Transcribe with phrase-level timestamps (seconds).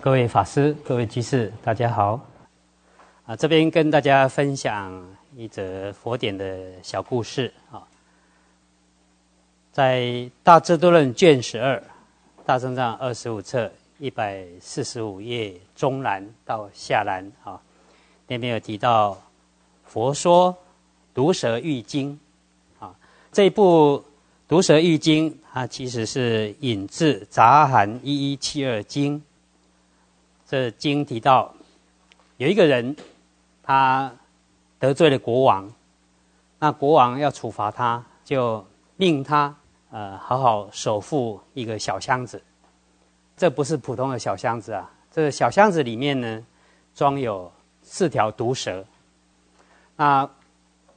[0.00, 2.24] 各位法师、各位居士，大家好。
[3.26, 7.82] 啊，这边跟大家分享一则佛典的小故事啊。
[9.72, 10.02] 在
[10.44, 11.76] 《大智度论》卷十二，
[12.46, 17.60] 《大正藏》二十五册一百四十五页中栏到下栏啊，
[18.28, 19.14] 那边有提到
[19.84, 20.56] 《佛说
[21.12, 22.16] 毒蛇喻经》
[22.84, 22.94] 啊。
[23.32, 23.98] 这一部
[24.46, 29.18] 《毒蛇喻经》，它其实是引自《杂含一一七二经》。
[30.50, 31.54] 这经提到，
[32.38, 32.96] 有一个人，
[33.62, 34.10] 他
[34.78, 35.70] 得罪了国王，
[36.58, 38.66] 那国王要处罚他，就
[38.96, 39.54] 命他
[39.90, 42.42] 呃好好守护一个小箱子。
[43.36, 46.42] 这不是普通的小箱子啊，这个小箱子里面呢，
[46.94, 48.82] 装有四条毒蛇。
[49.96, 50.26] 那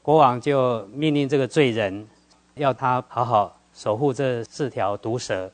[0.02, 2.08] 国王就命令这个罪人，
[2.56, 5.52] 要他好好守护这四条毒蛇，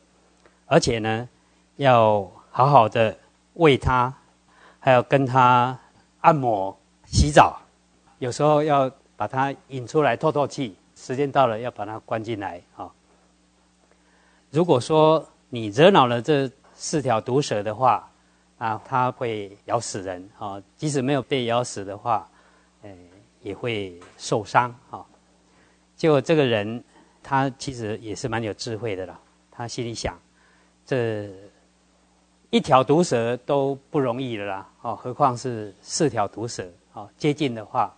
[0.68, 1.28] 而且呢，
[1.78, 3.18] 要好好的。
[3.58, 4.14] 喂它，
[4.80, 5.78] 还要跟它
[6.22, 6.76] 按摩、
[7.06, 7.60] 洗澡，
[8.20, 10.76] 有时候要把它引出来透透气。
[10.96, 12.92] 时间到了，要把它关进来啊。
[14.50, 18.10] 如果说你惹恼了这四条毒蛇的话，
[18.58, 20.62] 啊，它会咬死人啊。
[20.76, 22.28] 即使没有被咬死的话，
[22.84, 22.90] 呃，
[23.42, 25.06] 也会受伤啊。
[25.96, 26.84] 结果这个人
[27.24, 29.20] 他其实也是蛮有智慧的啦，
[29.52, 30.16] 他心里想，
[30.86, 31.28] 这。
[32.50, 36.66] 一条毒蛇都不容易了啦，哦，何况是四条毒蛇？
[36.94, 37.94] 哦，接近的话，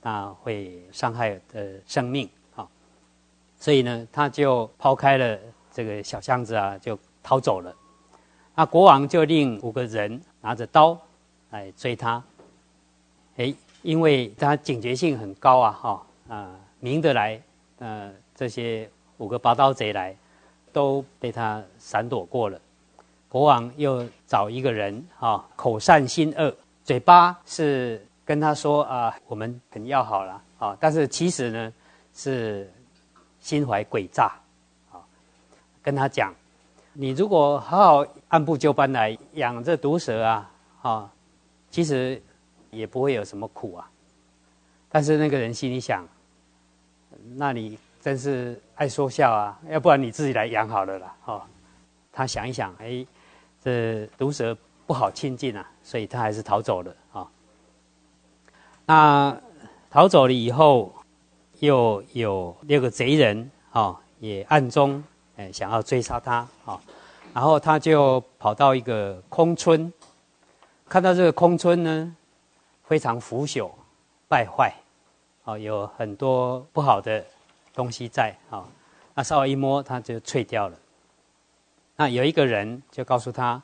[0.00, 2.66] 那会伤害的生命啊。
[3.58, 5.38] 所以呢，他就抛开了
[5.70, 7.74] 这个小箱子啊，就逃走了。
[8.54, 10.98] 那国王就令五个人拿着刀
[11.50, 12.22] 来追他。
[13.36, 17.40] 哎，因为他警觉性很高啊，哈啊，明得来，
[17.78, 20.16] 呃，这些五个拔刀贼来，
[20.72, 22.58] 都被他闪躲过了。
[23.30, 31.72] 国王又找一个人啊，口善心恶，嘴巴是跟他说啊，我们很要好了啊，但是其实呢
[32.12, 32.68] 是
[33.38, 34.32] 心怀诡诈
[34.90, 34.98] 啊，
[35.80, 36.34] 跟他讲，
[36.92, 40.50] 你如果好好按部就班来养这毒蛇啊，
[40.82, 41.12] 啊，
[41.70, 42.20] 其实
[42.72, 43.88] 也不会有什么苦啊。
[44.88, 46.04] 但是那个人心里想，
[47.36, 51.42] 那你真是爱说笑啊，要不然你自己来养好了啦，哦，
[52.10, 53.06] 他想一想，哎。
[53.62, 54.56] 这毒蛇
[54.86, 57.30] 不好亲近啊，所以他还是逃走了啊。
[58.86, 59.40] 那
[59.90, 60.92] 逃走了以后，
[61.58, 65.04] 又有六个贼人啊，也暗中
[65.36, 66.80] 哎想要追杀他啊。
[67.32, 69.92] 然后他就跑到一个空村，
[70.88, 72.16] 看到这个空村呢，
[72.84, 73.70] 非常腐朽
[74.26, 74.74] 败坏，
[75.44, 77.24] 啊，有很多不好的
[77.74, 78.64] 东西在啊。
[79.14, 80.76] 那稍微一摸，它就脆掉了。
[82.00, 83.62] 那有一个人就告诉他，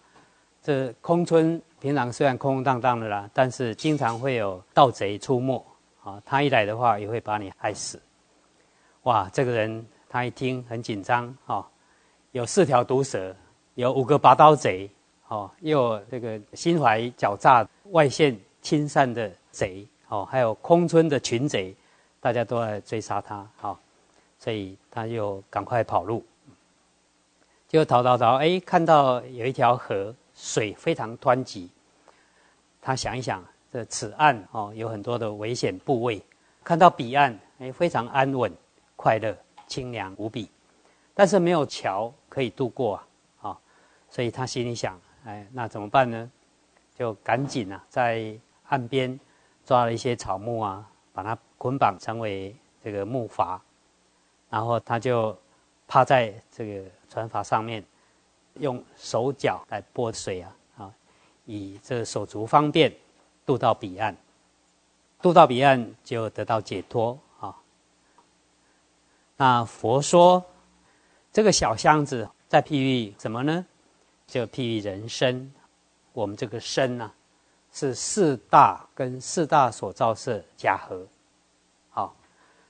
[0.62, 5.64] 这空村平常虽然空空荡荡的啦，但是经常会有盗贼出没
[6.04, 6.20] 啊。
[6.22, 7.98] 他一来的话，也会把你害死。
[9.04, 11.66] 哇，这个人他一听很紧张啊，
[12.32, 13.34] 有四条毒蛇，
[13.74, 14.90] 有五个拔刀贼，
[15.28, 21.74] 哦，又有这个心怀狡诈、外线亲善的贼，哦，还有空村的群贼，
[22.20, 23.80] 大家都在追杀他，好，
[24.38, 26.22] 所以他就赶快跑路。
[27.68, 31.68] 就逃逃逃，哎，看到有一条河，水非常湍急。
[32.80, 36.22] 他想一想，这此岸哦，有很多的危险部位。
[36.62, 38.52] 看到彼岸，哎，非常安稳、
[38.94, 40.48] 快乐、清凉无比。
[41.12, 43.58] 但是没有桥可以渡过啊，啊，
[44.08, 46.30] 所以他心里想，哎，那怎么办呢？
[46.96, 48.32] 就赶紧啊，在
[48.68, 49.18] 岸边
[49.64, 53.58] 抓了一些草木啊，把它捆绑成为这个木筏，
[54.48, 55.36] 然后他就
[55.88, 56.88] 趴在这个。
[57.08, 57.84] 船筏上面
[58.54, 60.94] 用手脚来拨水啊，啊，
[61.44, 62.92] 以这手足方便
[63.44, 64.16] 渡到彼岸，
[65.20, 67.56] 渡到彼岸就得到解脱啊。
[69.36, 70.44] 那佛说
[71.32, 73.64] 这个小箱子在譬喻什么呢？
[74.26, 75.52] 就譬喻人生，
[76.12, 77.12] 我们这个身呐，
[77.72, 81.06] 是四大跟四大所造色假合。
[81.90, 82.16] 好，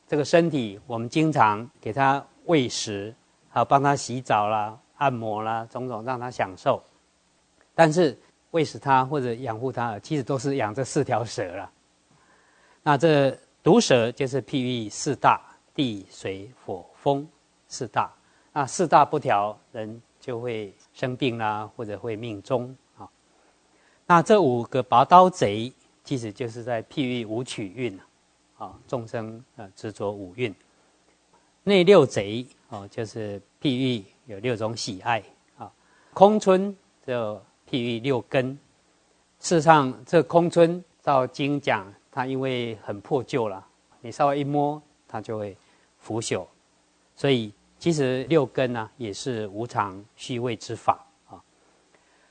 [0.06, 3.14] 这个身体我们经常给它喂食。
[3.56, 6.84] 好，帮他洗澡啦、按摩啦，种种让他享受。
[7.74, 8.14] 但是
[8.50, 11.72] 喂食他或者养护他，其实都是养这四条蛇了。
[12.82, 15.40] 那这毒蛇就是譬喻四大
[15.74, 17.26] 地水火风
[17.66, 18.12] 四大。
[18.52, 23.08] 那四大不调，人就会生病啦，或者会命中啊。
[24.04, 25.72] 那这五个拔刀贼，
[26.04, 27.98] 其实就是在譬喻五取运
[28.58, 30.54] 啊，众生呃执着五蕴。
[31.62, 32.46] 那六贼。
[32.68, 35.22] 哦，就是譬喻有六种喜爱
[35.56, 35.70] 啊，
[36.12, 36.76] 空村
[37.06, 37.40] 就
[37.70, 38.58] 譬喻六根。
[39.38, 43.64] 事实上，这空村照经讲，它因为很破旧了，
[44.00, 45.56] 你稍微一摸，它就会
[45.98, 46.44] 腐朽。
[47.14, 51.40] 所以，其实六根呢，也是无常虚位之法啊。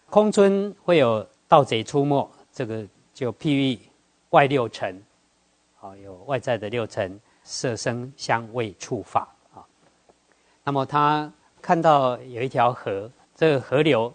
[0.09, 3.79] 空村会有盗贼出没，这个就譬喻
[4.31, 5.01] 外六尘，
[5.79, 9.34] 啊，有外在的六尘，色声香味触法。
[10.65, 11.31] 那么他
[11.61, 14.13] 看到有一条河，这个河流。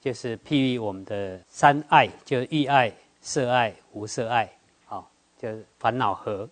[0.00, 2.90] 就是譬喻我们的三爱，就欲爱、
[3.20, 4.48] 色爱、无色爱，
[4.86, 6.48] 好，就是烦恼河。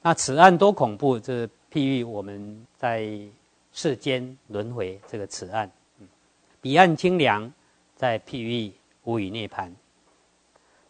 [0.00, 3.06] 那此岸多恐怖，就是譬喻我们在
[3.70, 5.70] 世间轮回这个此岸。
[6.62, 7.52] 彼岸清凉，
[7.96, 8.72] 在譬喻
[9.04, 9.72] 无语涅盘。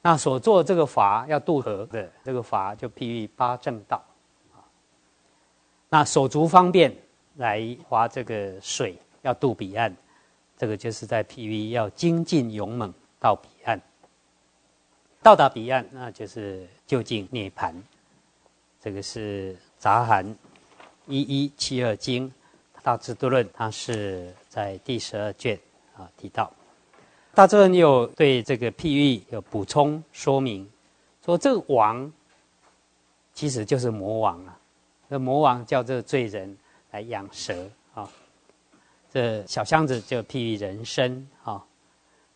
[0.00, 4.00] 那所做这个法要渡河的这个法，就譬喻八正道。
[5.88, 6.96] 那手足方便
[7.40, 9.96] 来划这个水，要渡彼岸。
[10.58, 13.80] 这个就是在 PV 要精进勇猛到彼岸，
[15.22, 17.74] 到达彼岸，那就是就近涅盘。
[18.78, 20.36] 这个是杂含
[21.06, 22.30] 一一七二经
[22.82, 25.58] 大智度论，它是在第十二卷
[25.96, 26.52] 啊提到。
[27.34, 30.70] 大智论又对这个譬喻有补充说明，
[31.24, 32.12] 说这个王
[33.32, 34.58] 其实就是魔王啊，
[35.08, 36.54] 那魔王叫这个罪人
[36.90, 37.70] 来养蛇。
[39.12, 41.66] 这小箱子就譬喻人生啊，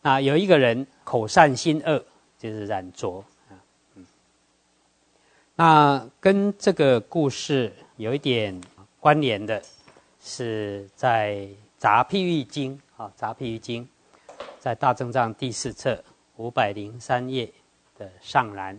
[0.02, 2.04] 那有一个人口善心恶，
[2.36, 3.54] 就是染浊啊，
[3.94, 4.04] 嗯，
[5.54, 8.60] 那跟这个故事有一点
[8.98, 9.62] 关联的，
[10.20, 11.46] 是在
[11.78, 13.88] 杂譬喻经啊，杂譬喻经，
[14.58, 16.02] 在大正藏第四册
[16.38, 17.48] 五百零三页
[17.96, 18.76] 的上栏，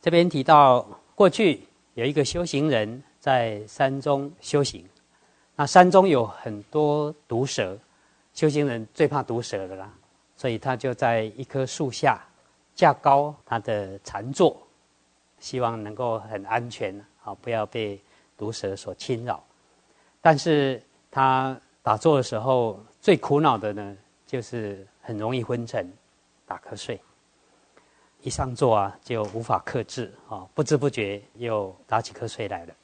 [0.00, 0.80] 这边提到
[1.14, 4.86] 过去有一个修行人在山中修行。
[5.56, 7.74] 那山中有很多毒蛇，
[8.34, 9.90] 修行人最怕毒蛇的啦，
[10.36, 12.22] 所以他就在一棵树下
[12.74, 14.54] 架高他的禅坐，
[15.38, 17.98] 希望能够很安全，啊不要被
[18.36, 19.42] 毒蛇所侵扰。
[20.20, 25.90] 但是他打坐的时候最苦恼的呢，就是很容易昏沉、
[26.44, 27.00] 打瞌睡。
[28.20, 32.74] 一上座啊，就无法克制啊，不知不觉又打起瞌睡来了。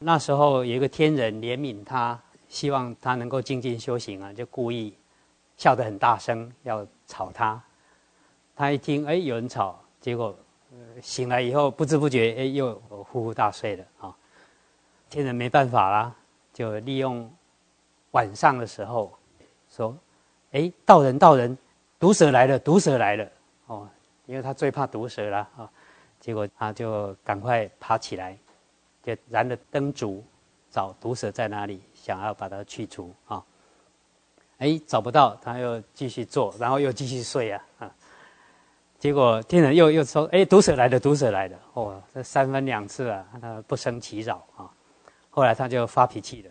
[0.00, 2.18] 那时候有一个天人怜悯他，
[2.48, 4.96] 希望他能够静静修行啊，就故意
[5.56, 7.60] 笑得很大声，要吵他。
[8.54, 10.36] 他一听，哎，有人吵，结果
[11.02, 14.16] 醒来以后不知不觉，哎，又呼呼大睡了啊。
[15.10, 16.14] 天人没办法啦，
[16.52, 17.28] 就利用
[18.12, 19.12] 晚上的时候
[19.68, 19.96] 说
[20.52, 21.56] ：“哎，道人道人，
[21.98, 23.28] 毒蛇来了，毒蛇来了。”
[23.66, 23.88] 哦，
[24.26, 25.70] 因为他最怕毒蛇了啊。
[26.20, 28.36] 结果他就赶快爬起来。
[29.02, 30.24] 就燃了灯烛，
[30.70, 33.44] 找毒蛇在哪里，想要把它去除啊！
[34.58, 37.94] 哎，找不到，他又继续做，然后又继续睡啊啊！
[38.98, 44.68] 结果天人又又说：“哎，毒蛇来了，毒蛇来了！”哦，这三番两次啊，他不生其扰啊。
[45.30, 46.50] 后来他就发脾气了：“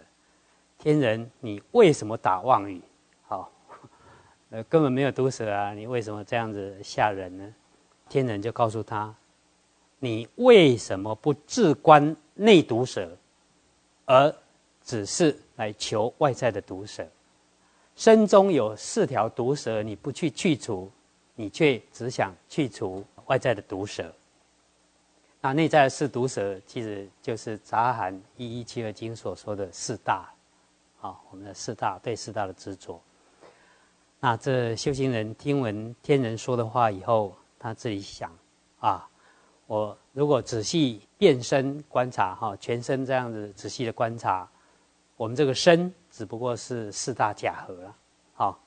[0.79, 2.81] 天人，你为什么打妄语？
[3.27, 3.51] 好，
[4.51, 7.53] 呃，根本没有毒蛇啊，你为什么这样子吓人呢？”
[8.07, 9.13] 天人就告诉他。
[9.99, 13.09] 你为什么不自观内毒蛇，
[14.05, 14.33] 而
[14.83, 17.05] 只是来求外在的毒蛇？
[17.95, 20.91] 身中有四条毒蛇，你不去去除，
[21.33, 24.13] 你却只想去除外在的毒蛇。
[25.41, 30.31] 那内在的四毒蛇，其实就是杂含一一七二经所说的四大，
[31.01, 33.01] 啊，我们的四大对四大的执着。
[34.19, 38.31] 那这修行人听闻天人说的话以后，他自己想
[38.79, 39.09] 啊。
[39.67, 44.49] 我如果仔细变身观察，哈，全身这样子仔细的观察，
[45.17, 47.95] 我们这个身只不过是四大假合了，
[48.33, 48.57] 好，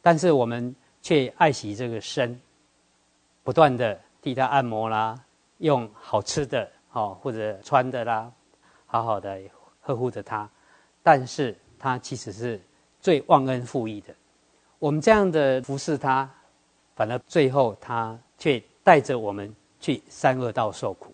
[0.00, 2.40] 但是我们却爱惜这个身，
[3.42, 5.18] 不断的替他按摩啦，
[5.58, 8.30] 用好吃的，好或者穿的啦，
[8.86, 9.40] 好好的
[9.80, 10.48] 呵护着他，
[11.02, 12.60] 但是他其实是
[13.00, 14.14] 最忘恩负义的，
[14.78, 16.32] 我们这样的服侍他，
[16.94, 19.52] 反而最后他却带着我们。
[19.84, 21.12] 去三恶道受苦，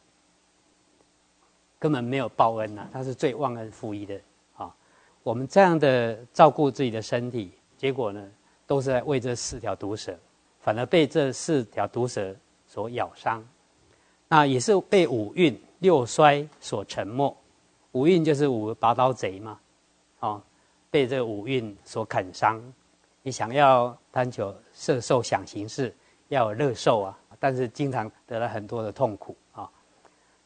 [1.76, 2.86] 根本没有报恩呐！
[2.92, 4.20] 他是最忘恩负义的
[4.56, 4.72] 啊！
[5.24, 8.24] 我们这样的照顾自己的身体，结果呢，
[8.68, 10.16] 都是在为这四条毒蛇，
[10.60, 12.32] 反而被这四条毒蛇
[12.68, 13.44] 所咬伤。
[14.28, 17.36] 那也是被五蕴六衰所沉没。
[17.90, 19.58] 五蕴就是五拔刀贼嘛，
[20.20, 20.40] 哦，
[20.92, 22.62] 被这五蕴所砍伤。
[23.22, 25.92] 你想要贪求色受想行识，
[26.28, 27.18] 要有乐受啊！
[27.40, 29.68] 但是经常得了很多的痛苦啊。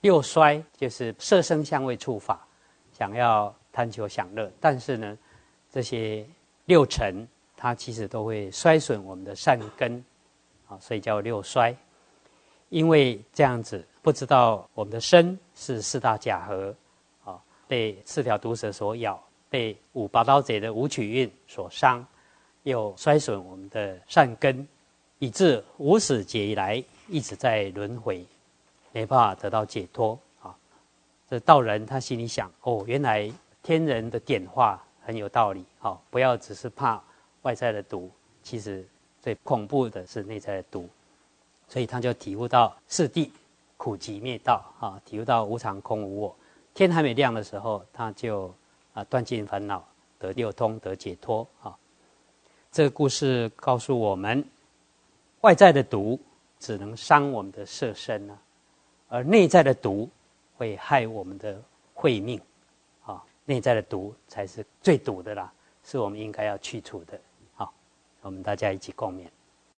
[0.01, 2.47] 六衰就是色声香味触法，
[2.93, 5.19] 想要贪求享乐，但是呢，
[5.71, 6.27] 这些
[6.65, 10.03] 六尘它其实都会衰损我们的善根，
[10.69, 11.75] 啊，所以叫六衰。
[12.71, 16.75] 因为这样子，不知道我们的身是四大假合，
[17.25, 22.05] 啊，被四条毒蛇所咬，被五拔刀贼的五曲运所伤，
[22.65, 24.67] 又衰损我们的善根，
[25.19, 28.25] 以致无始劫以来一直在轮回，
[28.93, 30.19] 没办法得到解脱。
[30.43, 30.55] 啊，
[31.29, 33.31] 这道人他心里想：哦，原来
[33.63, 35.65] 天人的点化很有道理。
[35.79, 37.03] 好，不要只是怕
[37.43, 38.11] 外在的毒，
[38.43, 38.87] 其实
[39.23, 40.89] 最恐怖的是内在的毒。
[41.69, 43.31] 所以他就体悟到四谛
[43.79, 46.37] 苦集灭道啊，体悟到无常空无我。
[46.75, 48.53] 天还没亮的时候，他就
[48.93, 49.83] 啊断尽烦恼，
[50.19, 51.75] 得六通，得解脱啊。
[52.71, 54.45] 这个故事告诉我们，
[55.45, 56.19] 外在的毒
[56.59, 58.39] 只能伤我们的色身呢，
[59.09, 60.09] 而内在的毒
[60.57, 62.41] 会害我们的慧命
[63.05, 63.23] 啊。
[63.45, 67.21] 内在的毒才是最毒的啦，是我们应该要去除的。
[67.53, 67.75] 好，
[68.23, 69.27] 我们大家一起共勉。